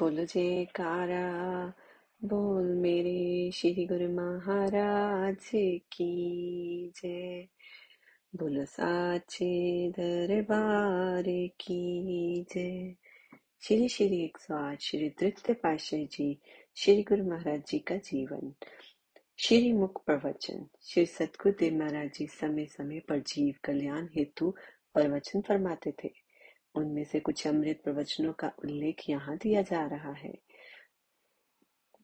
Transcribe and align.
बोल 0.00 0.26
जयकारा 0.26 1.72
बोल 2.24 2.64
मेरे 2.64 3.50
श्री 3.50 3.86
गुरु 3.86 4.08
महाराज 4.08 5.50
की 5.92 6.92
जय। 6.96 7.48
बोल 8.36 8.64
साचे 8.64 9.90
दरबार 9.90 11.22
की 11.60 12.42
जय। 12.54 12.94
श्री 13.62 13.88
श्री 13.88 14.24
एक 14.24 14.38
सौ 14.38 14.54
आठ 14.54 14.80
श्री 14.80 15.10
तृतीय 15.10 15.54
पाशाह 15.54 16.00
जी, 16.00 16.40
श्री 16.76 17.02
गुरु 17.02 17.24
महाराज 17.24 17.62
जी 17.68 17.78
का 17.78 17.96
जीवन। 17.96 18.54
श्री 19.38 19.72
मुख 19.72 20.04
प्रवचन, 20.06 20.66
श्री 20.82 21.06
सतगुरुदेव 21.06 21.74
महाराज 21.74 22.10
जी 22.12 22.26
समय 22.26 22.66
समय 22.66 23.00
पर 23.00 23.18
जीव 23.18 23.54
कल्याण 23.64 24.04
हेतु 24.04 24.50
प्रवचन 24.94 25.40
फरमाते 25.40 25.92
थे। 26.04 26.29
उनमें 26.74 27.04
से 27.04 27.20
कुछ 27.20 27.46
अमृत 27.46 27.80
प्रवचनों 27.84 28.32
का 28.32 28.52
उल्लेख 28.64 29.10
यहाँ 29.10 29.36
दिया 29.36 29.62
जा 29.62 29.86
रहा 29.86 30.12
है। 30.12 30.32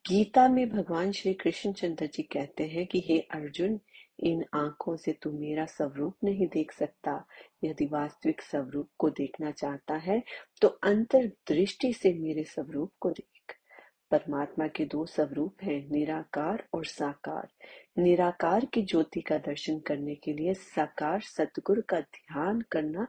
गीता 0.08 0.48
में 0.48 0.68
भगवान 0.68 1.12
श्री 1.12 1.34
कृष्ण 1.34 1.72
चंद्र 1.72 2.06
जी 2.06 2.22
कहते 2.22 2.64
हैं 2.64 2.86
कि, 2.86 3.04
हे 3.06 3.18
अर्जुन, 3.18 3.80
इन 4.20 4.44
आँखों 4.54 4.96
से 4.96 5.12
तू 5.12 5.32
मेरा 5.32 5.66
स्वरूप 5.66 6.16
नहीं 6.24 6.46
देख 6.46 6.72
सकता। 6.72 7.26
यदि 7.64 7.86
वास्तविक 7.86 8.42
स्वरूप 8.42 8.88
को 8.98 9.10
देखना 9.10 9.50
चाहता 9.50 9.94
है 9.94 10.22
तो 10.60 10.68
अंतर 10.68 11.26
दृष्टि 11.26 11.92
से 11.92 12.14
मेरे 12.14 12.44
स्वरूप 12.44 12.92
को 13.00 13.10
देख। 13.10 13.54
परमात्मा 14.10 14.66
के 14.66 14.84
दो 14.84 15.06
स्वरूप 15.06 15.56
हैं, 15.62 15.88
निराकार 15.90 16.68
और 16.74 16.84
साकार। 16.84 17.48
निराकार 17.98 18.64
की 18.64 18.82
ज्योति 18.82 19.20
का 19.20 19.38
दर्शन 19.38 19.78
करने 19.78 20.14
के 20.14 20.32
लिए 20.32 20.54
साकार 20.54 21.20
सतगुरु 21.20 21.82
का 21.82 22.00
ध्यान 22.00 22.60
करना 22.60 23.06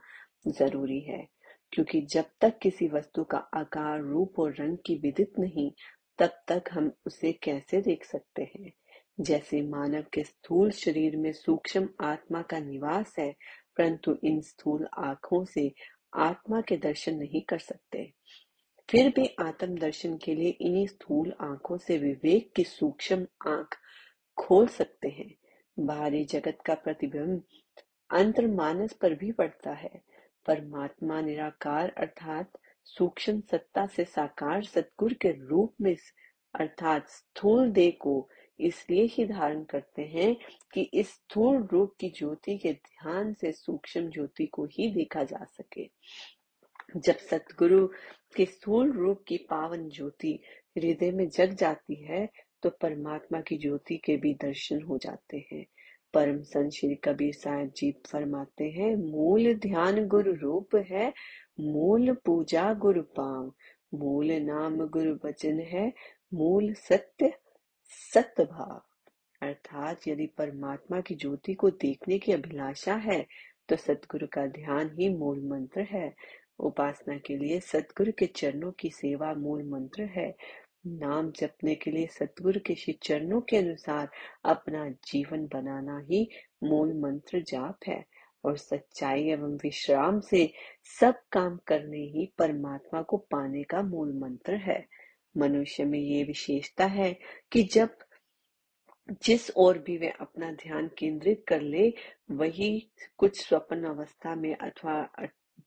ज़रूरी 0.48 1.00
है। 1.00 1.37
क्योंकि 1.72 2.00
जब 2.00 2.24
तक 2.40 2.58
किसी 2.58 2.88
वस्तु 2.88 3.24
का 3.24 3.38
आकार, 3.38 4.00
रूप 4.00 4.38
और 4.38 4.54
रंग 4.54 4.78
की 4.86 4.94
विदित 4.94 5.32
नहीं, 5.38 5.72
तब 6.18 6.30
तक 6.48 6.64
हम 6.72 6.92
उसे 7.06 7.32
कैसे 7.32 7.80
देख 7.80 8.04
सकते 8.04 8.42
हैं? 8.42 8.72
जैसे 9.20 9.62
मानव 9.62 10.04
के 10.12 10.24
स्थूल 10.24 10.70
शरीर 10.70 11.16
में 11.16 11.32
सूक्ष्म 11.32 11.88
आत्मा 12.00 12.42
का 12.42 12.58
निवास 12.58 13.14
है, 13.18 13.32
परंतु 13.76 14.16
इन 14.24 14.40
स्थूल 14.40 14.88
आँखों 14.98 15.44
से 15.44 15.72
आत्मा 16.16 16.60
के 16.60 16.76
दर्शन 16.76 17.14
नहीं 17.14 17.42
कर 17.42 17.58
सकते। 17.58 18.12
फिर 18.90 19.10
भी 19.10 19.34
आत्म 19.40 19.78
दर्शन 19.78 20.16
के 20.16 20.34
लिए 20.34 20.50
इन्हीं 20.50 20.86
स्थूल 20.86 21.34
आँखों 21.40 21.78
से 21.78 21.98
विवेक 21.98 22.52
की 22.52 22.64
सूक्ष्म 22.64 23.26
आँख 23.46 23.76
खोल 24.38 24.66
सकते 24.66 25.08
हैं। 25.08 25.34
बाहरी 25.78 26.24
जगत 26.24 26.58
का 26.66 26.74
प्रतिबिंब 26.74 27.42
अंतर 28.10 28.46
मानस 28.46 28.92
पर 28.92 29.14
भी 29.14 29.32
पड़ता 29.32 29.70
है। 29.70 30.02
परमात्मा 30.48 31.20
निराकार 31.20 31.92
अर्थात 31.98 32.58
सूक्ष्म 32.84 33.40
सत्ता 33.40 33.86
से 33.86 34.04
साकार 34.04 34.64
सतगुरु 34.64 35.14
के 35.22 35.32
रूप 35.48 35.74
में 35.80 35.94
अर्थात 36.54 37.08
स्थूल 37.08 37.70
देह 37.70 37.92
को 38.00 38.28
इसलिए 38.60 39.02
ही 39.04 39.24
धारण 39.24 39.62
करते 39.64 40.02
हैं 40.02 40.36
कि 40.72 40.80
इस 40.94 41.10
स्थूल 41.10 41.68
रूप 41.72 41.94
की 42.00 42.08
ज्योति 42.10 42.56
के 42.58 42.72
ध्यान 42.72 43.32
से 43.34 43.52
सूक्ष्म 43.52 44.10
ज्योति 44.10 44.46
को 44.46 44.64
ही 44.64 44.90
देखा 44.90 45.24
जा 45.24 45.44
सके। 45.44 45.88
जब 46.96 47.16
सतगुरु 47.16 47.86
के 48.36 48.44
स्थूल 48.46 48.92
रूप 48.92 49.22
की 49.28 49.36
पावन 49.50 49.88
ज्योति 49.88 50.38
हृदय 50.78 51.10
में 51.10 51.28
जग 51.28 51.54
जाती 51.54 52.04
है 52.04 52.28
तो 52.62 52.70
परमात्मा 52.70 53.40
की 53.40 53.58
ज्योति 53.58 53.96
के 53.96 54.16
भी 54.16 54.34
दर्शन 54.34 54.82
हो 54.82 54.98
जाते 54.98 55.46
हैं। 55.52 55.64
परम 56.14 56.42
संत 56.42 56.72
श्री 56.72 56.94
कबीर 56.94 57.32
साहब 57.34 57.72
जी 57.76 57.90
फरमाते 58.06 58.64
हैं, 58.64 58.94
मूल 58.96 59.54
ध्यान 59.54 60.06
गुरु 60.06 60.32
रूप 60.32 60.76
है, 60.76 61.12
मूल 61.60 62.12
पूजा 62.24 62.72
गुरु 62.74 63.02
पाव। 63.02 63.52
मूल 63.94 64.32
नाम 64.32 64.76
गुरु 64.88 65.16
वचन 65.24 65.60
है, 65.60 65.92
मूल 66.34 66.72
सत्य 66.74 67.32
सत्य 68.14 68.44
भाव 68.44 68.80
अर्थात 69.42 70.08
यदि 70.08 70.26
परमात्मा 70.26 71.00
की 71.00 71.14
ज्योति 71.14 71.54
को 71.54 71.70
देखने 71.70 72.18
की 72.18 72.32
अभिलाषा 72.32 72.94
है 72.94 73.26
तो 73.68 73.76
सतगुरु 73.76 74.26
का 74.26 74.46
ध्यान 74.46 74.90
ही 74.98 75.08
मूल 75.08 75.40
मंत्र 75.40 75.80
है। 75.80 76.14
उपासना 76.58 77.16
के 77.18 77.36
लिए 77.36 77.60
सतगुरु 77.60 78.12
के 78.18 78.26
चरणों 78.26 78.72
की 78.72 78.90
सेवा 78.90 79.34
मूल 79.34 79.62
मंत्र 79.62 80.02
है। 80.02 80.34
नाम 80.88 81.30
जपने 81.30 81.74
के 81.74 81.90
लिए 81.90 82.06
सतगुरु 82.06 82.60
के 82.66 82.74
श्री 82.74 82.98
चरणों 83.02 83.40
के 83.40 83.56
अनुसार 83.56 84.08
अपना 84.44 84.88
जीवन 84.88 85.46
बनाना 85.46 85.98
ही 85.98 86.28
मूल 86.64 86.94
मंत्र 86.94 87.40
जाप 87.40 87.78
है। 87.86 88.04
और 88.44 88.56
सच्चाई 88.56 89.24
एवं 89.24 89.56
विश्राम 89.56 90.20
से 90.20 90.52
सब 91.00 91.14
काम 91.32 91.58
करने 91.66 91.98
ही 91.98 92.32
परमात्मा 92.38 93.02
को 93.02 93.16
पाने 93.16 93.62
का 93.62 93.82
मूल 93.82 94.12
मंत्र 94.12 94.54
है। 94.54 94.86
मनुष्य 95.36 95.84
में 95.84 95.98
ये 95.98 96.24
विशेषता 96.24 96.84
है 96.84 97.18
कि 97.52 97.62
जब 97.62 97.96
जिस 99.22 99.50
ओर 99.56 99.78
भी 99.78 99.98
वह 99.98 100.12
अपना 100.20 100.52
ध्यान 100.52 100.90
केंद्रित 100.98 101.44
कर 101.48 101.60
ले, 101.60 101.94
वही 102.30 102.90
कुछ 103.18 103.46
स्वप्न 103.46 103.84
अवस्था 103.84 104.34
में 104.34 104.56
अथवा 104.56 105.08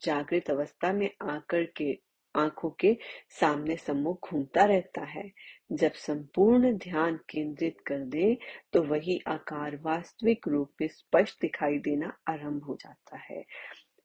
जागृत 0.02 0.50
अवस्था 0.50 0.94
में 0.94 1.10
आकर 1.22 1.66
के 1.66 2.11
आँखों 2.36 2.70
के 2.70 2.98
सामने 3.40 3.76
सम्मुख 3.76 4.30
घूमता 4.32 4.66
रहता 4.66 5.02
है। 5.02 5.32
जब 5.72 5.92
संपूर्ण 5.92 6.74
ध्यान 6.78 7.20
केंद्रित 7.30 7.82
कर 7.88 8.00
दे 8.06 8.38
तो 8.74 8.82
वही 8.84 9.20
आकार 9.28 9.76
वास्तविक 9.76 10.48
रूप 10.48 10.72
में 10.82 10.88
स्पष्ट 10.88 11.42
दिखाई 11.42 11.78
देना 11.78 12.18
आरंभ 12.30 12.64
हो 12.64 12.76
जाता 12.76 13.18
है। 13.18 13.44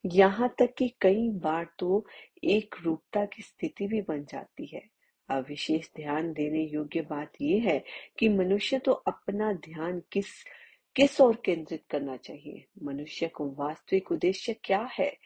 यहाँ 0.05 0.55
तक 0.59 0.75
कि 0.79 0.89
कई 1.01 1.29
बार 1.31 1.67
तो 1.79 2.07
एक 2.45 2.75
रूपता 2.83 3.25
की 3.25 3.43
स्थिति 3.43 3.87
भी 3.87 4.01
बन 4.01 4.25
जाती 4.25 4.67
है। 4.67 4.83
अब 5.29 5.47
विशेष 5.49 5.89
ध्यान 5.97 6.33
देने 6.33 6.63
योग्य 6.63 7.01
बात 7.01 7.33
यह 7.41 7.63
है 7.63 7.85
कि 8.19 8.29
मनुष्य 8.29 8.79
तो 8.79 8.93
अपना 8.93 9.53
ध्यान 9.53 10.03
किस 10.13 10.27
किस 10.97 11.21
ओर 11.21 11.37
केंद्रित 11.45 11.83
करना 11.91 12.17
चाहिए? 12.17 12.65
मनुष्य 12.83 13.29
को 13.29 13.51
वास्तविक 13.59 14.13
उद्देश्य 14.13 14.57
क्या 14.65 14.89
है? 14.99 15.17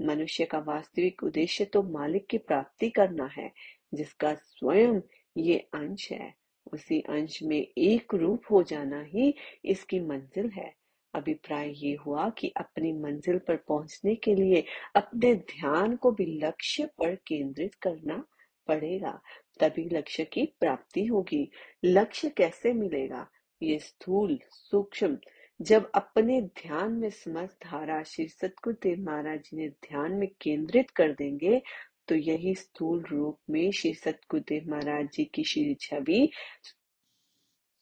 मनुष्य 0.00 0.44
का 0.44 0.58
वास्तविक 0.58 1.22
उद्देश्य 1.22 1.64
तो 1.64 1.82
मालिक 1.82 2.26
की 2.26 2.38
प्राप्ति 2.38 2.90
करना 2.90 3.26
है, 3.26 3.50
जिसका 3.94 4.34
स्वयं 4.34 5.00
ये 5.36 5.58
अंश 5.74 6.10
है। 6.12 6.34
उसी 6.72 7.00
अंश 7.00 7.42
में 7.42 7.66
एक 7.78 8.14
रूप 8.14 8.42
हो 8.50 8.62
जाना 8.62 9.02
ही 9.02 9.34
इसकी 9.64 10.00
मंजिल 10.00 10.50
है। 10.50 10.74
अभिप्राय 11.14 11.72
ये 11.76 11.94
हुआ 11.96 12.28
कि 12.30 12.52
अपनी 12.56 12.92
मंजिल 12.92 13.38
पर 13.38 13.56
पहुँचने 13.56 14.14
के 14.14 14.34
लिए 14.34 14.64
अपने 14.94 15.34
ध्यान 15.34 15.96
को 15.96 16.10
भी 16.10 16.26
लक्ष्य 16.26 16.86
पर 16.98 17.14
केंद्रित 17.14 17.74
करना 17.74 18.24
पड़ेगा, 18.68 19.20
तभी 19.60 19.88
लक्ष्य 19.92 20.24
की 20.24 20.44
प्राप्ति 20.60 21.04
होगी। 21.06 21.48
लक्ष्य 21.84 22.28
कैसे 22.28 22.72
मिलेगा? 22.72 23.26
ये 23.62 23.78
स्थूल, 23.78 24.38
सूक्ष्म 24.50 25.18
जब 25.60 25.90
अपने 25.94 26.40
ध्यान 26.42 26.92
में 26.92 27.10
समस्त 27.10 27.56
धारा 27.64 28.02
श्री 28.02 28.26
सतगुरुदेव 28.28 29.04
महाराज 29.04 29.40
जी 29.40 29.56
ने 29.56 29.68
ध्यान 29.68 30.12
में 30.12 30.28
केंद्रित 30.40 30.90
कर 30.90 31.12
देंगे 31.12 31.60
तो 32.08 32.14
यही 32.14 32.54
स्थूल 32.54 33.04
रूप 33.10 33.38
में 33.50 33.70
श्री 33.70 33.94
सतगुरुदेव 33.94 34.70
महाराज 34.70 35.08
जी 35.14 35.24
की 35.24 35.44
श्री 35.44 35.74
छवि 35.80 36.28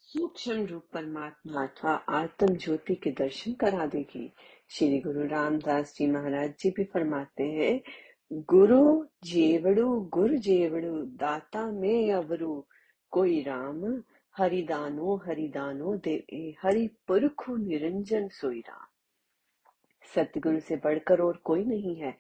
सूक्ष्म 0.01 0.65
रूप 0.67 0.83
परमात्मा 0.93 1.63
अथवा 1.63 1.93
आत्म 1.93 2.57
ज्योति 2.57 2.95
के 2.95 3.11
दर्शन 3.11 3.53
करा 3.53 3.87
देगी। 3.87 4.33
श्री 4.71 4.99
गुरु 4.99 5.27
रामदास 5.29 5.95
जी 5.97 6.07
महाराज 6.07 6.51
जी 6.61 6.71
भी 6.71 6.85
फरमाते 6.85 7.45
हैं, 7.45 7.81
गुरु 8.33 9.05
जेवड़ू 9.25 9.89
गुरु 10.15 10.37
जेवड़ू, 10.37 11.03
दाता 11.03 11.67
में 11.71 12.13
अवरु, 12.13 12.63
कोई 13.11 13.41
राम 13.43 13.83
हरिदानो 14.39 15.17
हरिदानो 15.17 15.97
देवे 15.97 16.55
हरि 16.63 16.87
पुरखु 17.09 17.57
निरंजन 17.57 18.29
सोईरा। 18.29 18.79
सतगुरु 20.15 20.61
से 20.61 20.77
बढ़कर 20.77 21.21
और 21.21 21.37
कोई 21.37 21.65
नहीं 21.65 21.97
है। 21.97 22.17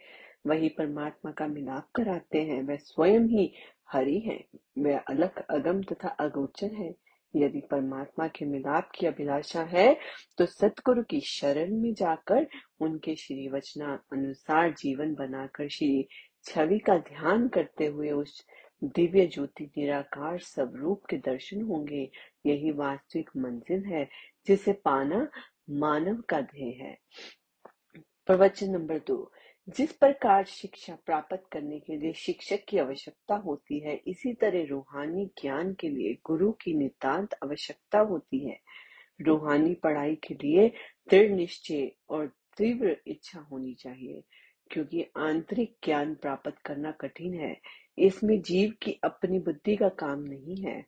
वही 0.47 0.69
परमात्मा 0.69 1.31
का 1.33 1.47
मिलाप 1.47 1.89
कराते 1.95 2.43
हैं। 2.43 2.63
वह 2.63 2.77
स्वयं 2.77 3.21
ही 3.21 3.53
हरि 3.93 4.19
है। 4.19 4.45
वह 4.79 4.99
अलग 4.99 5.45
अगम 5.51 5.83
तथा 5.83 6.09
अगोचर 6.09 6.75
है। 6.75 6.95
यदि 7.37 7.61
परमात्मा 7.61 8.29
के 8.29 8.45
मिलाप 8.45 8.91
की 8.95 9.07
अभिलाषा 9.07 9.63
है 9.63 9.97
तो 10.39 10.47
सतगुरु 10.47 11.03
की 11.03 11.21
शरण 11.21 11.77
में 11.77 11.95
जाकर 11.95 12.47
उनके 12.81 13.17
श्री 13.17 13.49
वचना 13.49 13.95
अनुसार 14.13 14.71
जीवन 14.73 15.15
बनाकर 15.15 15.69
श्री 15.69 16.09
छवि 16.45 16.79
का 16.79 16.99
ध्यान 16.99 17.49
करते 17.49 17.87
हुए 17.87 18.11
उस 18.11 18.47
दिव्य 18.85 19.27
ज्योति 19.27 19.65
निराकार 19.65 20.39
स्वरूप 20.39 21.05
के 21.05 21.17
दर्शन 21.17 21.63
होंगे। 21.63 22.11
यही 22.47 22.71
वास्तविक 22.71 23.31
मंजिल 23.37 23.85
है, 23.85 24.09
जिसे 24.47 24.73
पाना 24.73 25.29
मानव 25.71 26.21
का 26.21 26.41
ध्येय 26.41 26.73
है। 26.73 26.99
प्रवचन 28.27 28.71
नंबर 28.71 28.99
दो। 28.99 29.33
जिस 29.69 29.93
प्रकार 29.93 30.45
शिक्षा 30.45 30.99
प्राप्त 31.07 31.47
करने 31.53 31.81
के 31.81 31.97
लिए 31.97 32.13
शिक्षक 32.13 32.59
की 32.69 32.79
आवश्यकता 32.79 33.35
होती 33.35 33.81
है, 33.81 34.01
इसी 34.07 34.35
तरह 34.35 34.67
रूहानी 34.67 35.27
ज्ञान 35.27 35.75
के 35.75 35.89
लिए 35.89 36.19
गुरु 36.25 36.53
की 36.53 36.75
नितांत 36.75 37.35
आवश्यकता 37.35 37.99
होती 37.99 38.39
है। 38.39 38.61
रूहानी 39.21 39.75
पढ़ाई 39.75 40.15
के 40.15 40.35
लिए 40.35 40.69
दृढ़ 41.11 41.31
निश्चय 41.31 41.93
और 42.09 42.27
तीव्र 42.27 42.97
इच्छा 43.07 43.41
होनी 43.41 43.75
चाहिए, 43.75 44.23
क्योंकि 44.71 45.07
आंतरिक 45.17 45.77
ज्ञान 45.85 46.15
प्राप्त 46.15 46.55
करना 46.65 46.91
कठिन 46.91 47.35
है। 47.35 47.61
इसमें 47.99 48.41
जीव 48.43 48.73
की 48.83 49.01
अपनी 49.05 49.39
बुद्धि 49.39 49.77
का 49.77 49.89
काम 49.89 50.21
नहीं 50.21 50.57
है। 50.57 50.85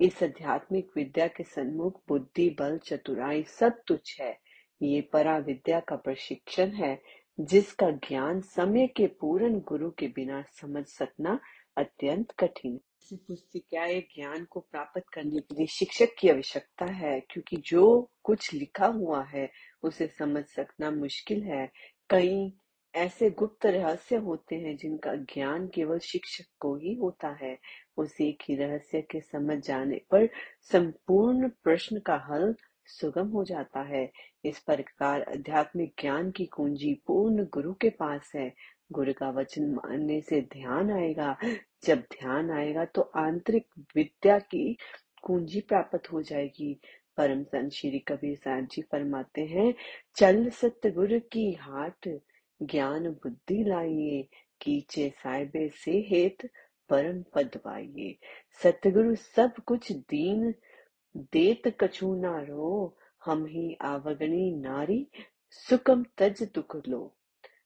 इस 0.00 0.22
आध्यात्मिक 0.22 0.90
विद्या 0.96 1.26
के 1.26 1.42
सन्मुख 1.42 2.00
बुद्धि, 2.08 2.56
बल, 2.60 2.78
चतुराई 2.78 3.42
सब 3.42 3.82
तुच्छ 3.86 4.20
है। 4.20 4.38
ये 4.82 5.00
परा 5.00 5.38
विद्या 5.38 5.80
का 5.80 5.96
प्रशिक्षण 5.96 6.70
है, 6.70 7.02
जिसका 7.40 7.90
ज्ञान 7.90 8.40
समय 8.40 8.86
के 8.86 9.06
पूर्ण 9.06 9.60
गुरु 9.60 9.90
के 9.90 10.06
बिना 10.06 10.42
समझ 10.42 10.84
सकना 10.86 11.40
अत्यंत 11.76 12.30
कठिन 12.30 12.80
पुस्तिकाए 13.14 14.00
ज्ञान 14.00 14.44
को 14.44 14.60
प्राप्त 14.60 15.02
करने 15.12 15.40
के 15.40 15.54
लिए 15.54 15.66
शिक्षक 15.66 16.08
की 16.18 16.28
आवश्यकता 16.28 16.84
है, 16.84 17.20
क्योंकि 17.20 17.56
जो 17.56 18.10
कुछ 18.22 18.54
लिखा 18.54 18.86
हुआ 18.86 19.24
है, 19.24 19.50
उसे 19.82 20.06
समझ 20.06 20.44
सकना 20.44 20.90
मुश्किल 20.90 21.42
है। 21.42 21.70
कई 22.10 22.52
ऐसे 22.94 23.30
गुप्त 23.30 23.66
रहस्य 23.66 24.16
होते 24.16 24.56
हैं 24.56 24.76
जिनका 24.76 25.14
ज्ञान 25.14 25.68
केवल 25.68 25.98
शिक्षक 25.98 26.44
को 26.60 26.76
ही 26.76 26.94
होता 26.94 27.28
है। 27.42 27.58
उस 27.96 28.20
एक 28.20 28.38
ही 28.48 28.56
रहस्य 28.56 29.00
के 29.00 29.20
समझ 29.20 29.58
जाने 29.58 30.00
पर 30.10 30.28
संपूर्ण 30.62 31.48
प्रश्न 31.48 32.00
का 32.00 32.16
हल 32.30 32.54
सुगम 32.86 33.28
हो 33.28 33.44
जाता 33.44 33.80
है। 33.80 34.10
इस 34.44 34.58
प्रकार 34.58 35.22
आध्यात्मिक 35.22 35.94
ज्ञान 36.00 36.30
की 36.30 36.46
कुंजी 36.46 37.02
पूर्ण 37.06 37.44
गुरु 37.44 37.74
के 37.74 37.90
पास 37.90 38.32
है। 38.34 38.52
गुरु 38.92 39.12
का 39.12 39.30
वचन 39.30 39.70
मानने 39.70 40.20
से 40.20 40.40
ध्यान 40.40 40.90
आएगा। 40.90 41.36
जब 41.84 41.98
ध्यान 41.98 42.50
आएगा 42.50 42.84
तो 42.84 43.02
आंतरिक 43.02 43.66
विद्या 43.96 44.38
की 44.38 44.76
कुंजी 45.22 45.60
प्राप्त 45.60 46.12
हो 46.12 46.22
जाएगी। 46.22 46.80
परम 47.16 47.42
संत 47.42 47.72
श्री 47.72 47.98
कबीर 47.98 48.36
साहब 48.36 48.66
जी 48.66 48.82
फरमाते 48.82 49.44
हैं, 49.44 49.74
चल 50.16 50.50
सतगुरु 50.50 51.20
की 51.20 51.52
हाट 51.52 52.20
ज्ञान 52.62 53.08
बुद्धि 53.08 53.64
लाइए, 53.64 54.28
कीचे 54.60 55.08
साहिबे 55.10 55.68
से 55.68 55.92
हेत 56.10 56.50
परम 56.92 57.22
पद 57.34 57.50
सतगुरु 58.62 59.14
सब 59.14 59.54
कुछ 59.66 59.92
दीन, 59.92 60.54
देत 61.16 61.62
कछु 61.80 62.14
ना 62.14 62.40
रो, 62.40 62.98
हम 63.24 63.46
ही 63.46 63.76
आवगणी 63.80 64.56
नारी 64.56 65.10
सुकम 65.50 66.04
तज 66.18 66.42
दुख 66.54 66.88
लो। 66.88 67.14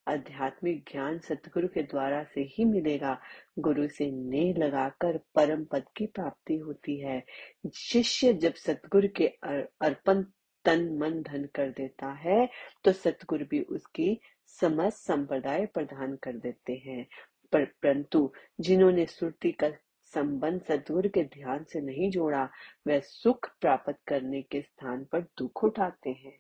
आध्यात्मिक 0.08 0.84
ज्ञान 0.92 1.18
सतगुरु 1.18 1.68
के 1.68 1.82
द्वारा 1.82 2.24
से 2.24 2.40
ही 2.40 2.64
मिलेगा। 2.64 3.20
गुरु 3.58 3.88
से 3.88 4.10
नेह 4.10 4.54
लगाकर 4.58 5.18
परम 5.34 5.64
पद 5.64 5.84
की 5.96 6.06
प्राप्ति 6.06 6.56
होती 6.56 7.00
है। 7.00 7.24
शिष्य 7.74 8.32
जब 8.32 8.54
सतगुरु 8.54 9.08
के 9.16 9.26
अर्पण 9.80 10.24
तन 10.64 10.98
मन 10.98 11.22
धन 11.22 11.48
कर 11.54 11.70
देता 11.70 12.12
है 12.12 12.48
तो 12.84 12.92
सतगुरु 12.92 13.44
भी 13.44 13.60
उसकी 13.60 14.20
समस्त 14.60 14.96
संप्रदाय 14.96 15.66
प्रदान 15.66 16.16
कर 16.16 16.32
देते 16.32 16.82
हैं। 16.86 17.06
पर 17.52 17.64
परंतु 17.64 18.32
जिन्होंने 18.60 19.06
सुरती 19.06 19.52
का 19.52 19.70
संबंध 20.04 20.62
सदगुरु 20.62 21.08
के 21.08 21.24
ध्यान 21.24 21.64
से 21.64 21.80
नहीं 21.80 22.10
जोड़ा, 22.10 22.48
वह 22.86 23.00
सुख 23.00 23.50
प्राप्त 23.60 23.98
करने 24.06 24.42
के 24.42 24.62
स्थान 24.62 25.04
पर 25.04 25.20
दुख 25.20 25.64
उठाते 25.64 26.10
हैं। 26.10 26.38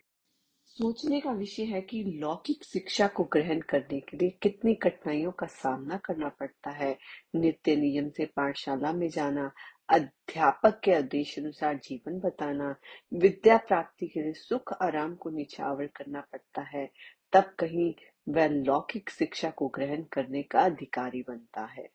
सोचने 0.66 1.20
का 1.20 1.32
विषय 1.32 1.64
है 1.64 1.80
कि 1.80 2.04
लौकिक 2.04 2.64
शिक्षा 2.64 3.08
को 3.08 3.24
ग्रहण 3.24 3.60
करने 3.60 4.00
के 4.00 4.16
लिए 4.16 4.30
कितनी 4.30 4.74
कठिनाइयों 4.74 5.32
का 5.32 5.46
सामना 5.46 5.96
करना 5.96 6.28
पड़ता 6.28 6.70
है। 6.70 6.98
नित्य 7.34 7.76
नियम 7.76 8.10
से 8.10 8.26
पाठशाला 8.26 8.92
में 8.92 9.08
जाना, 9.08 9.52
अध्यापक 9.88 10.80
के 10.84 10.94
आदेश 10.94 11.38
अनुसार 11.38 11.74
जीवन 11.74 12.20
बताना, 12.20 12.76
विद्या 13.14 13.56
प्राप्ति 13.56 14.06
के 14.06 14.22
लिए 14.22 14.32
सुख 14.32 14.72
आराम 14.82 15.14
को 15.14 15.30
निछावर 15.30 15.86
करना 15.86 16.20
पड़ता 16.20 16.62
है। 16.62 16.90
तब 17.32 17.54
कहीं 17.58 17.92
वह 18.28 18.46
लौकिक 18.46 19.10
शिक्षा 19.10 19.50
को 19.50 19.68
ग्रहण 19.68 20.02
करने 20.12 20.42
का 20.42 20.60
अधिकारी 20.60 21.22
बनता 21.22 21.64
है। 21.66 21.88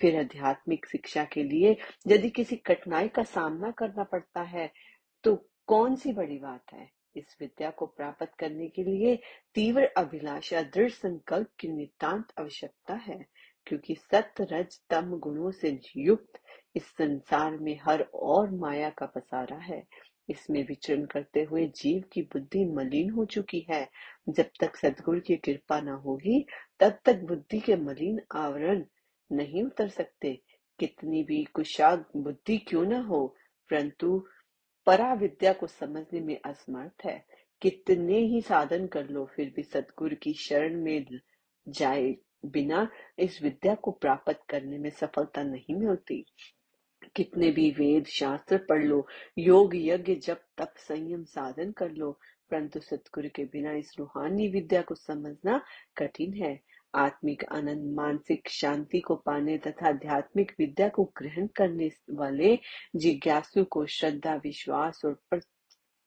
फिर 0.00 0.18
आध्यात्मिक 0.18 0.86
शिक्षा 0.86 1.24
के 1.24 1.42
लिए 1.42 1.76
यदि 2.06 2.30
किसी 2.30 2.56
कठिनाई 2.56 3.08
का 3.08 3.22
सामना 3.22 3.70
करना 3.70 4.04
पड़ता 4.04 4.42
है 4.42 4.70
तो 5.24 5.34
कौन 5.66 5.96
सी 5.96 6.12
बड़ी 6.12 6.38
बात 6.38 6.72
है? 6.72 6.90
इस 7.16 7.36
विद्या 7.40 7.70
को 7.70 7.86
प्राप्त 7.86 8.32
करने 8.38 8.66
के 8.68 8.82
लिए 8.82 9.16
तीव्र 9.54 9.84
अभिलाषा, 9.96 10.62
दृढ़ 10.62 10.90
संकल्प 10.90 11.48
की 11.58 11.68
नितांत 11.68 12.32
आवश्यकता 12.40 12.94
है, 12.96 13.18
क्योंकि 13.66 13.94
सत्य, 13.94 14.46
रज, 14.52 14.78
तम 14.90 15.18
गुणों 15.18 15.50
से 15.50 15.78
युक्त 15.96 16.40
इस 16.76 16.86
संसार 16.88 17.56
में 17.56 17.78
हर 17.84 18.00
और 18.14 18.50
माया 18.50 18.90
का 18.90 19.06
पसारा 19.06 19.56
है। 19.56 19.82
इसमें 20.28 20.66
विचरण 20.66 21.04
करते 21.04 21.42
हुए 21.42 21.66
जीव 21.66 22.04
की 22.12 22.22
बुद्धि 22.22 22.64
मलिन 22.64 23.10
हो 23.10 23.24
चुकी 23.24 23.66
है। 23.70 23.88
जब 24.28 24.50
तक 24.60 24.76
सदगुरु 24.76 25.20
की 25.20 25.36
कृपा 25.36 25.80
न 25.80 25.88
होगी, 25.88 26.46
तब 26.80 26.98
तक 27.04 27.16
बुद्धि 27.16 27.60
के 27.60 27.76
मलिन 27.76 28.20
आवरण 28.34 28.84
नहीं 29.32 29.62
उतर 29.62 29.88
सकते। 29.88 30.42
कितनी 30.78 31.22
भी 31.22 31.44
कुशाग 31.44 32.04
बुद्धि 32.16 32.58
क्यों 32.58 32.84
न 32.84 32.92
हो, 32.92 33.36
परंतु 33.70 34.26
परा 34.86 35.14
विद्या 35.14 35.52
को 35.52 35.66
समझने 35.66 36.20
में 36.20 36.40
असमर्थ 36.44 37.06
है। 37.06 37.24
कितने 37.60 38.18
ही 38.18 38.40
साधन 38.40 38.86
कर 38.86 39.08
लो, 39.08 39.24
फिर 39.36 39.52
भी 39.56 39.62
सदगुरु 39.62 40.16
की 40.16 40.32
शरण 40.32 40.82
में 40.82 41.06
जाए 41.68 42.16
बिना 42.46 42.90
इस 43.18 43.42
विद्या 43.42 43.74
को 43.74 43.90
प्राप्त 43.90 44.40
करने 44.48 44.78
में 44.78 44.90
सफलता 44.90 45.42
नहीं 45.42 45.74
मिलती। 45.74 46.24
कितने 47.16 47.50
भी 47.50 47.70
वेद 47.70 48.06
शास्त्र 48.06 48.58
पढ़ 48.58 48.84
लो, 48.84 49.06
योग 49.38 49.70
यज्ञ 49.74 50.14
जब 50.14 50.40
तप 50.58 50.74
संयम 50.76 51.24
साधन 51.24 51.72
कर 51.72 51.90
लो, 51.90 52.18
परंतु 52.50 52.80
सतगुरु 52.80 53.28
के 53.34 53.44
बिना 53.44 53.72
इस 53.72 53.94
रूहानी 53.98 54.48
विद्या 54.48 54.82
को 54.82 54.94
समझना 54.94 55.62
कठिन 55.96 56.34
है। 56.34 56.60
आत्मिक 56.94 57.44
आनंद, 57.44 57.94
मानसिक 57.94 58.48
शांति 58.48 59.00
को 59.00 59.14
पाने 59.14 59.58
तथा 59.58 59.88
आध्यात्मिक 59.88 60.52
विद्या 60.58 60.88
को 60.88 61.04
ग्रहण 61.04 61.46
करने 61.46 61.90
वाले 62.10 62.58
जिज्ञासु 62.96 63.64
को 63.64 63.86
श्रद्धा, 63.86 64.34
विश्वास 64.34 65.00
और 65.04 65.22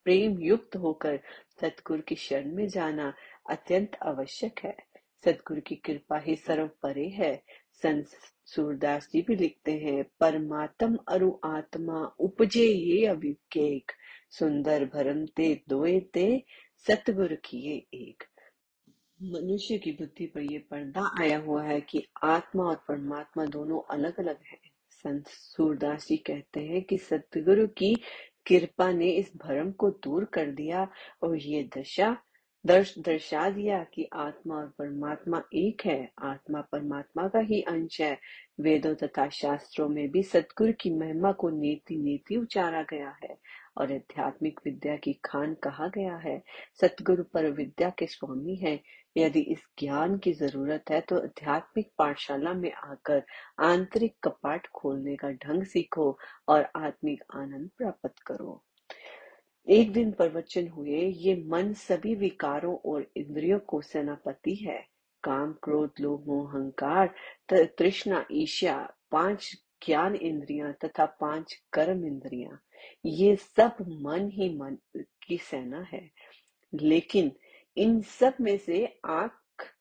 प्रेम 0.03 0.39
युक्त 0.39 0.75
होकर 0.75 1.19
सतगुरु 1.61 2.01
की 2.01 2.15
शरण 2.15 2.55
में 2.55 2.67
जाना 2.67 3.13
अत्यंत 3.49 3.91
आवश्यक 4.03 4.59
है। 4.63 4.77
सतगुरु 5.25 5.61
की 5.61 5.75
कृपा 5.75 6.17
ही 6.17 6.35
सर्व 6.35 6.67
परे 6.67 7.07
है। 7.07 7.43
संत 7.83 8.07
सूरदास 8.45 9.07
जी 9.13 9.21
भी 9.21 9.35
लिखते 9.35 9.71
हैं 9.71 10.03
परमात्म 10.19 10.97
अरु 11.07 11.31
आत्मा 11.45 12.03
उपजे 12.19 12.65
ये 12.65 13.05
अभिकेक 13.05 13.91
सुंदर 14.31 14.85
भरम 14.85 15.25
ते 15.25 15.53
दोए 15.69 15.99
ते 16.13 16.27
सतगुरु 16.85 17.35
किए 17.45 17.75
एक 17.93 18.23
मनुष्य 19.19 19.77
की 19.77 19.91
बुद्धि 19.91 20.25
पर 20.25 20.41
यह 20.41 20.63
पर्दा 20.71 21.09
आया 21.21 21.37
हुआ 21.39 21.63
है 21.63 21.79
कि 21.81 22.03
आत्मा 22.23 22.63
और 22.63 22.75
परमात्मा 22.87 23.45
दोनों 23.45 23.81
अलग 23.89 24.19
अलग 24.19 24.39
हैं। 24.51 24.59
संत 25.05 25.27
सूरदास 25.27 26.07
जी 26.07 26.17
कहते 26.17 26.59
हैं 26.59 26.81
कि 26.81 26.97
सतगुरु 26.97 27.67
की 27.67 27.93
कृपा 28.47 28.91
ने 28.91 29.09
इस 29.11 29.31
भ्रम 29.37 29.71
को 29.71 29.89
दूर 30.03 30.25
कर 30.25 30.51
दिया 30.51 30.87
और 31.23 31.37
ये 31.37 31.63
दशा 31.77 32.15
दर्श, 32.65 32.99
दर्शा 32.99 33.49
दिया 33.49 33.83
कि 33.83 34.09
आत्मा 34.13 34.55
और 34.55 34.67
परमात्मा 34.67 35.43
एक 35.53 35.81
है। 35.85 36.11
आत्मा 36.19 36.61
परमात्मा 36.61 37.27
का 37.27 37.39
ही 37.39 37.61
अंश 37.61 38.01
है। 38.01 38.19
वेदों 38.59 38.95
तथा 38.95 39.29
शास्त्रों 39.29 39.89
में 39.89 40.11
भी 40.11 40.23
सतगुरु 40.23 40.73
की 40.73 40.93
महिमा 40.93 41.31
को 41.31 41.49
नीति 41.49 41.97
नीति 41.97 42.35
उचारा 42.35 42.81
गया 42.81 43.17
है 43.23 43.37
और 43.77 43.93
आध्यात्मिक 43.93 44.59
विद्या 44.65 44.95
की 44.95 45.13
खान 45.13 45.53
कहा 45.53 45.87
गया 45.87 46.15
है। 46.15 46.43
सतगुरु 46.81 47.23
पर 47.23 47.51
विद्या 47.51 47.89
के 47.89 48.07
स्वामी 48.07 48.55
है। 48.55 48.79
यदि 49.17 49.39
इस 49.39 49.65
ज्ञान 49.79 50.17
की 50.17 50.33
ज़रूरत 50.33 50.83
है 50.89 51.01
तो 51.01 51.19
आध्यात्मिक 51.19 51.91
पाठशाला 51.97 52.53
में 52.53 52.71
आकर 52.71 53.23
आंतरिक 53.59 54.15
कपाट 54.23 54.67
खोलने 54.67 55.15
का 55.15 55.31
ढंग 55.31 55.63
सीखो 55.63 56.17
और 56.47 56.67
आत्मिक 56.75 57.23
आनंद 57.35 57.69
प्राप्त 57.77 58.19
करो। 58.27 58.63
एक 59.69 59.93
दिन 59.93 60.11
प्रवचन 60.11 60.67
हुए, 60.67 61.01
ये 61.01 61.43
मन 61.47 61.73
सभी 61.73 62.15
विकारों 62.15 62.77
और 62.85 63.11
इंद्रियों 63.17 63.59
को 63.59 63.81
सेनापति 63.81 64.55
है। 64.55 64.87
काम, 65.23 65.53
क्रोध, 65.63 65.91
लोभ, 65.99 66.27
मोह, 66.27 66.51
अहंकार 66.51 67.15
तृष्णा, 67.53 68.25
ईर्ष्या, 68.31 68.93
पाँच 69.11 69.61
ज्ञान 69.85 70.15
इंद्रियाँ 70.15 70.73
तथा 70.73 71.05
पाँच 71.05 71.63
कर्म 71.73 72.05
इंद्रियाँ। 72.05 72.61
ये 73.05 73.35
सब 73.35 73.75
मन 73.81 74.29
ही 74.29 74.57
मन 74.57 74.77
की 75.27 75.37
सेना 75.37 75.81
है। 75.81 76.11
लेकिन 76.73 77.31
इन 77.77 78.01
सब 78.01 78.33
में 78.41 78.57
से 78.57 78.99
आँख, 79.05 79.73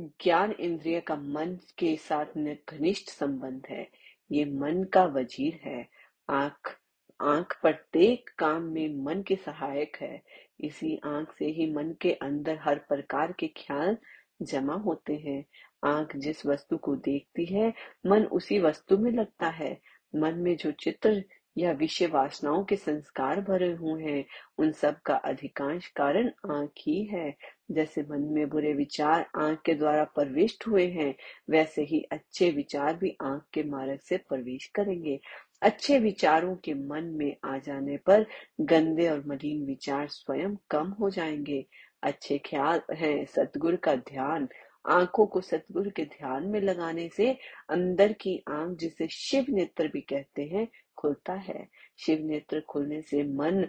ज्ञान 0.00 0.52
इंद्रिय 0.52 1.00
का 1.00 1.16
मन 1.16 1.58
के 1.78 1.96
साथ 1.96 2.26
घनिष्ठ 2.70 3.08
संबंध 3.08 3.66
है। 3.70 3.88
ये 4.32 4.44
मन 4.44 4.84
का 4.84 5.04
वज़ीर 5.04 5.60
है। 5.64 5.88
आँख 6.30 6.79
आँख 7.22 7.58
प्रत्येक 7.62 8.30
काम 8.38 8.62
में 8.62 8.94
मन 9.04 9.22
के 9.22 9.36
सहायक 9.36 9.96
है। 10.00 10.22
इसी 10.60 11.00
आँख 11.04 11.32
से 11.38 11.44
ही 11.44 11.74
मन 11.74 11.94
के 12.00 12.12
अंदर 12.12 12.58
हर 12.62 12.78
प्रकार 12.78 13.32
के 13.32 13.46
ख्याल 13.46 13.96
जमा 14.42 14.74
होते 14.74 15.14
हैं। 15.14 15.44
आँख 15.84 16.16
जिस 16.16 16.46
वस्तु 16.46 16.76
को 16.76 16.96
देखती 16.96 17.44
है, 17.44 17.72
मन 18.06 18.24
उसी 18.24 18.58
वस्तु 18.58 18.98
में 18.98 19.12
लगता 19.12 19.48
है। 19.48 19.80
मन 20.16 20.34
में 20.34 20.56
जो 20.56 20.72
चित्र 20.72 21.24
या 21.58 21.72
विषय 21.72 22.06
वासनाओं 22.06 22.64
के 22.64 22.76
संस्कार 22.76 23.40
भरे 23.40 23.72
हुए 23.72 24.02
हैं, 24.02 24.24
उन 24.58 24.72
सब 24.72 25.00
का 25.00 25.14
अधिकांश 25.14 25.86
कारण 25.86 26.30
आँख 26.50 26.70
ही 26.78 27.04
है। 27.04 27.36
जैसे 27.70 28.02
मन 28.02 28.20
में 28.20 28.48
बुरे 28.48 28.72
विचार 28.72 29.26
आँख 29.36 29.62
के 29.66 29.74
द्वारा 29.74 30.04
प्रविष्ट 30.04 30.66
हुए 30.66 30.86
हैं, 30.86 31.14
वैसे 31.50 31.82
ही 31.82 32.02
अच्छे 32.12 32.50
विचार 32.50 32.96
भी 32.96 33.16
आँख 33.22 33.42
के 33.52 33.62
मार्ग 33.62 33.98
से 34.00 34.16
प्रवेश 34.16 34.66
करेंगे। 34.66 35.20
अच्छे 35.62 35.98
विचारों 35.98 36.56
के 36.56 36.74
मन 36.74 37.04
में 37.04 37.36
आ 37.44 37.58
जाने 37.58 37.96
पर 37.96 38.26
गंदे 38.60 39.08
और 39.08 39.24
मलिन 39.26 39.66
विचार 39.66 40.08
स्वयं 40.08 40.56
कम 40.70 40.88
हो 40.88 41.10
जाएँगे। 41.10 41.66
अच्छे 42.02 42.38
ख्याल 42.38 42.80
हैं 42.92 43.24
सतगुरु 43.26 43.76
का 43.76 43.94
ध्यान। 43.94 44.48
आँखों 44.86 45.26
को 45.26 45.40
सतगुरु 45.40 45.90
के 45.90 46.04
ध्यान 46.04 46.46
में 46.46 46.60
लगाने 46.60 47.08
से 47.16 47.38
अंदर 47.68 48.12
की 48.12 48.44
आँख, 48.48 48.78
जिसे 48.78 49.08
शिव 49.08 49.46
नेत्र 49.48 49.88
भी 49.88 50.00
कहते 50.00 50.42
हैं, 50.42 50.68
खुलता 50.96 51.32
है। 51.32 51.68
शिव 51.98 52.18
नेत्र 52.22 52.60
खुलने 52.60 53.02
से 53.02 53.22
मन 53.22 53.68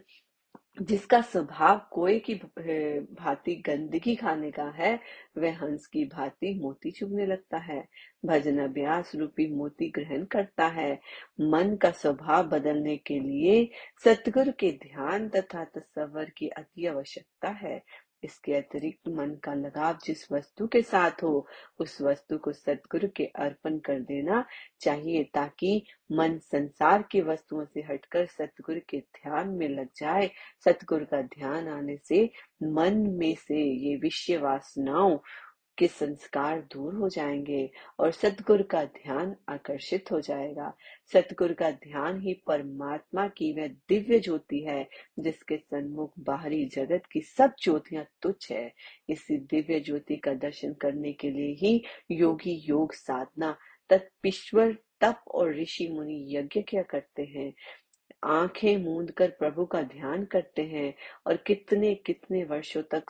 जिसका 0.77 1.21
स्वभाव 1.21 1.81
कोए 1.91 2.19
की 2.19 2.35
भांति 2.35 3.55
गंदगी 3.55 4.15
खाने 4.15 4.51
का 4.51 4.63
है, 4.63 4.99
वह 5.37 5.57
हंस 5.57 5.87
की 5.87 6.05
भांति 6.05 6.53
मोती 6.59 6.91
चुभने 6.91 7.25
लगता 7.25 7.57
है, 7.57 7.87
भजन 8.25 8.59
अभ्यास 8.59 9.11
रूपी 9.15 9.47
मोती 9.55 9.89
ग्रहण 9.89 10.25
करता 10.25 10.67
है। 10.67 10.93
मन 11.41 11.75
का 11.75 11.91
स्वभाव 11.91 12.43
बदलने 12.49 12.97
के 12.97 13.19
लिए 13.19 13.69
सतगुरु 14.03 14.51
के 14.59 14.71
ध्यान 14.71 15.29
तथा 15.29 15.63
तस्वर 15.63 16.29
की 16.37 16.47
अति 16.47 16.85
आवश्यकता 16.85 17.49
है। 17.49 17.81
इसके 18.23 18.53
अतिरिक्त 18.53 19.07
मन 19.07 19.35
का 19.43 19.53
लगाव 19.53 19.97
जिस 20.05 20.31
वस्तु 20.31 20.67
के 20.67 20.81
साथ 20.81 21.23
हो, 21.23 21.47
उस 21.79 22.01
वस्तु 22.01 22.37
को 22.37 22.53
सदगुरु 22.53 23.07
के 23.15 23.25
अर्पण 23.25 23.77
कर 23.79 23.99
देना 23.99 24.45
चाहिए 24.81 25.23
ताकि 25.23 25.83
मन 26.11 26.37
संसार 26.37 27.01
की 27.01 27.21
वस्तुओं 27.21 27.65
से 27.65 27.81
हटकर 27.81 28.25
सतगुरु 28.25 28.79
के 28.89 28.99
ध्यान 28.99 29.49
में 29.49 29.69
लग 29.69 29.87
जाए। 29.95 30.31
सतगुरु 30.65 31.05
का 31.05 31.21
ध्यान 31.21 31.67
आने 31.67 31.97
से 31.97 32.29
मन 32.63 32.97
में 32.97 33.35
से 33.35 33.63
ये 33.63 33.95
विषय 33.95 34.37
वासनाओं 34.37 35.17
के 35.77 35.87
संस्कार 35.87 36.61
दूर 36.61 36.95
हो 36.95 37.09
जाएँगे 37.09 37.71
और 37.99 38.11
सतगुरु 38.11 38.63
का 38.63 38.83
ध्यान 38.83 39.35
आकर्षित 39.49 40.11
हो 40.11 40.21
जाएगा। 40.21 40.73
सतगुरु 41.13 41.53
का 41.53 41.71
ध्यान 41.71 42.21
ही 42.21 42.33
परमात्मा 42.47 43.27
की 43.27 43.53
वह 43.53 43.67
दिव्य 43.67 44.19
ज्योति 44.19 44.59
है, 44.59 44.87
जिसके 45.19 45.57
सन्मुख 45.57 46.13
बाहरी 46.19 46.65
जगत 46.65 47.03
की 47.11 47.21
सब 47.21 47.53
ज्योतियाँ 47.63 48.05
तुच्छ 48.21 48.51
है। 48.51 48.73
इसी 49.09 49.37
दिव्य 49.37 49.79
ज्योति 49.79 50.15
का 50.15 50.33
दर्शन 50.33 50.73
करने 50.73 51.13
के 51.13 51.29
लिए 51.29 51.53
ही 51.53 51.83
योगी 52.11 52.53
योग 52.53 52.93
साधना 52.93 53.57
तत्पिश्वर 53.89 54.77
तप 55.01 55.23
और 55.27 55.55
ऋषि 55.55 55.87
मुनि 55.87 56.25
यज्ञ 56.29 56.61
क्या 56.61 56.81
करते 56.81 57.23
हैं। 57.23 57.53
आँखें 58.23 58.77
मूंद 58.77 59.11
कर 59.11 59.29
प्रभु 59.29 59.65
का 59.65 59.81
ध्यान 59.81 60.25
करते 60.25 60.61
हैं 60.61 60.93
और 61.27 61.37
कितने 61.37 61.95
कितने 61.95 62.43
वर्षों 62.43 62.81
तक 62.81 63.03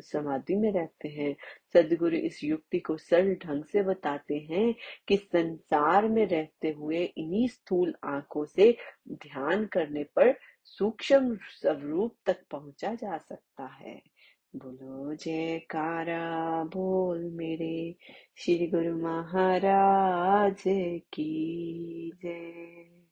समाधि 0.00 0.56
में 0.56 0.72
रहते 0.72 1.08
हैं। 1.08 1.36
सदगुरु 1.72 2.16
इस 2.16 2.44
युक्ति 2.44 2.78
को 2.78 2.96
सरल 2.96 3.34
ढंग 3.34 3.64
से 3.64 3.82
बताते 3.82 4.34
हैं 4.50 4.74
कि 5.08 5.16
संसार 5.16 6.08
में 6.08 6.26
रहते 6.26 6.70
हुए 6.70 7.04
इन्हीं 7.04 7.48
स्थूल 7.48 7.94
आँखों 8.04 8.44
से 8.44 8.76
ध्यान 9.12 9.66
करने 9.66 10.04
पर 10.04 10.38
सूक्ष्म 10.64 11.36
स्वरूप 11.36 12.16
तक 12.26 12.44
पहुँचा 12.50 12.94
जा 12.94 13.18
सकता 13.18 13.66
है। 13.66 14.02
बोलो, 14.56 15.14
जयकारा, 15.14 16.64
बोल 16.64 17.24
मेरे। 17.24 17.96
श्री 18.36 18.66
गुरु 18.66 18.96
महाराज 18.96 20.62
की 21.12 22.12
जय। 22.22 23.07